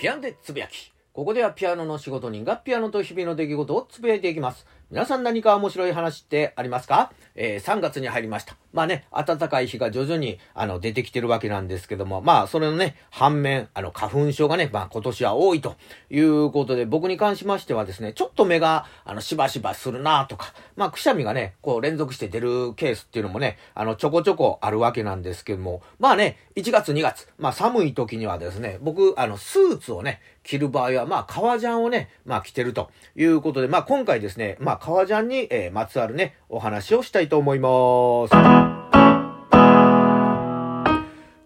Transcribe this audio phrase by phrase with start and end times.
[0.00, 0.94] ピアノでつぶやき。
[1.12, 4.66] ここではピアノの仕事人がピアノと日々の出来事をつぶやいていきます。
[4.90, 7.12] 皆さん何か面白い話ってありますか？
[7.36, 8.56] えー、3月に入りました。
[8.72, 15.76] まあね、暖かい日が徐々に、あの、出てきてるわけなんですけども、まあ、それのね、反面、あの、花粉症がね、まあ、今年は多いと
[16.10, 37.68] いうことで、僕に関しましてはですね、ちょっと目が、あの、しばしばするなとか、まあ、くしゃみがね、こう、連続して出るケースっていうのもね、あの、ちょこちょこあるわけなんですけども、まあね、1月2月、まあ、寒い時にはですね、僕、あの、スーツをね、着る場合は、まあ、革ジャンをね、まあ、着てるということで、まあ、今回ですね、まあ、革ジャンに、えー、まつわるね、お話をしたいと思いま
[38.28, 38.80] す。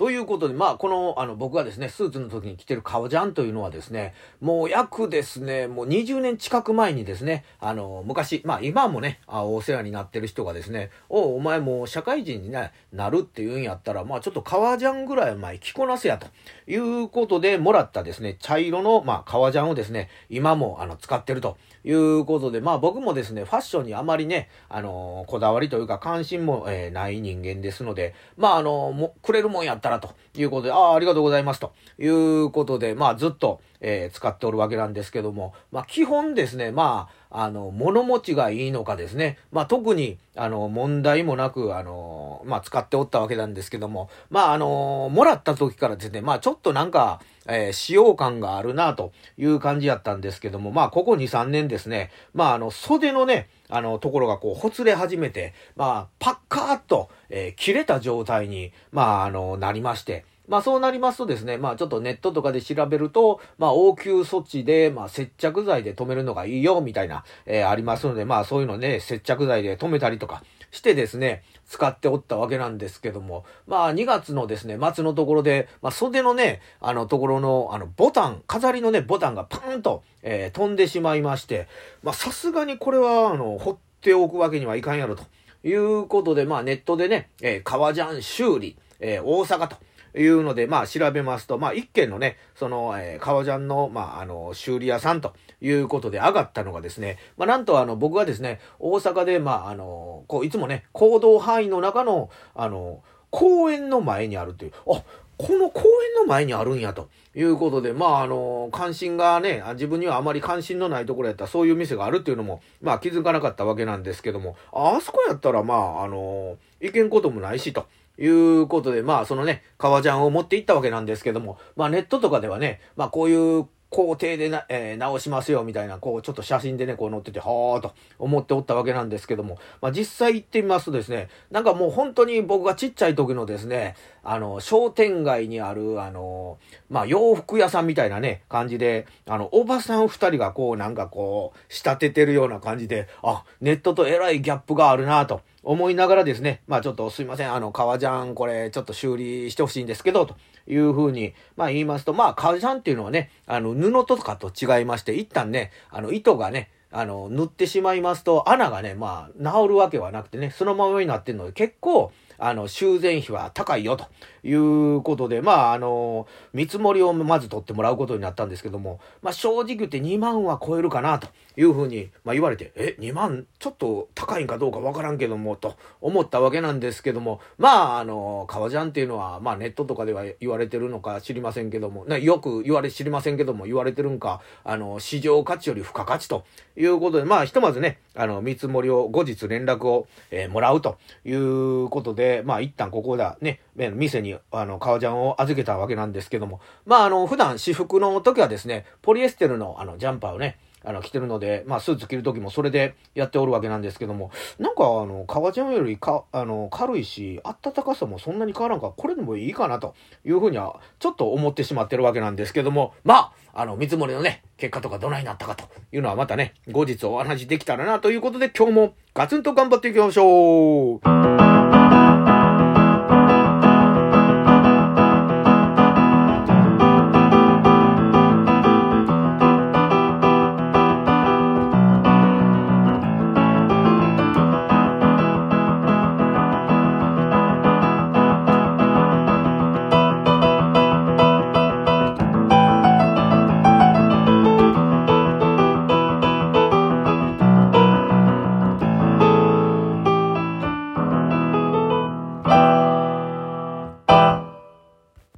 [0.00, 16.28] ということで、まあ、この、あの、僕がですね、スーツの時に着てる革ジャンというのはですね、もう約ですね、もう20年近く前にですね、あの、昔、まあ今もね、あお世話になってる人がですね、おお前もう社会人に、ね、なるっていうんやったら、まあちょっと革ジャンぐらい前着こなせや、と
[16.66, 81.68] いうことでもらったですね、茶色の、まあ革ジャンをですね、今もあの、使ってるということで、まあ僕もですね、ファッションにあまりね、あのこだわりというか関心も、えー、ない人間ですので、まああのも、くれるもんやったらということで、ああ、ありがとうございますということで、まあずっと、えー、使っておるわけなんですけども、まあ基本ですね、まあ、あの、物持ちがいいのかですね、まあ特に、あの、問題もなく、あの、まあ使っておったわけなんですけども、まああの、もらった時からですね、まあちょっとなんか、えー、使用感があるなという感じやったんですけども、まあ、ここ2、3年ですね、まあ、あの、袖のね、あの、ところがこう、ほつれ始めて、まあ、パッカーッと、えー、切れた状態に、まあ、あの、なりまして、まあそうなりますとですね、まあちょっとネットとかで調べると、まあ応急措置で、まあ接着剤で止めるのがいいよ、みたいな、えー、ありますので、まあそういうのね、接着剤で止めたりとかしてですね、使っておったわけなんですけども、まあ2月のですね、末のところで、まあ袖のね、あのところの、あのボタン、飾りのね、ボタンがパーンと、えー、飛んでしまいまして、
[82.02, 85.22] まあさすがにこれは、あの、放っておくわけにはいかんやろと
[85.62, 89.76] いうことで、まあネットでね、えー、革ジャン修理、えー、大阪と、
[90.14, 105.02] いうので、まあ調べますと、まあ一件のね、その、えー、革ジャンの、まああの、修理屋さんということで上がったのがですね、まあなんとあの、僕がですね、大阪で、まああの、こう、いつもね、行動範囲の中の、あの、公園の前にあるという、あ、
[105.40, 117.86] この公園の前にあるんやということで、まあ、あの、関心がね、自分にはあまり関心のないところやったらそういう店があるっていうのも、まあ気づかなかったわけなんですけども、あそこやったらまあ、あの、行けんこともないしと。
[118.20, 136.58] いうことで、まあ、そのね、革ジャンを持っていったわけなんですけども、まあ、ネットとかではね、まあ、こういう工程でな、えー、直しますよみたいな、こう、ちょっと写真でね、こう載ってて、はーと思っておったわけなんですけども、まあ実際行ってみますとですね、なんかもう本当に僕がちっちゃい時のですね、あの、商店街にある、あの、
[136.88, 145.40] まあ洋服屋さんみたいなね、感じで、あの、おばさん二人がこう、なんかこう、仕立ててるような感じで、あ、ネットとえらいギャップがあるなと。
[145.62, 164.06] 思いながらですね、まあちょっとすいません、あの、革ジャンこれちょっと修理してほしいんですけど、というふうに、まあ言いますと、まあ革ジャンっていうのはね、あの、布とかと違いまして、一旦ね、あの、糸がね、あの、塗ってしまいますと、穴がね、まあ、治るわけはなくてね、そのままになってるので、結構、あの、修繕費は高いよ、と
[164.44, 186.44] いうことで、まあ、あの、見積もりをまず取ってもらうことになったんですけども、まあ、正直言って2万は超えるかな、というふうに、まあ、言われて、え、2万ちょっと高いんかどうかわからんけども、と思ったわけなんですけども、まあ、あの、革ジャンっていうのは、まあ、ネットとかでは言われてるのか知りませんけども、ね、よく言われ、知りませんけども、言われてるんか、あの、市場価値より付加価値と
[186.76, 209.94] いうことで、まあ、ひとまずね、あの、見積もりを後日連絡を、えー、もらうということで、まあ一旦ここだ、ね、店にに、あの、革ジャンを預けたわけなんですけども、まああの、普段私服の時はですね、ポリエステルのあの、ジャンパーをね、あの、着てるので、まあ、スーツ着る時もそれでやっておるわけなんですけども、なんか、あの、革ジャンよりか、あの、軽いし、暖かさもそんなに変わらんから、これでもいいかなと
[210.24, 221.49] いうふうには、ちょっと思ってしまってるわけなんですけども、まあ、あの、見積もりのね、結果とかどないなったかというのはまたね、後日お話できたらなということで、今日もガツンと頑張っていきましょう。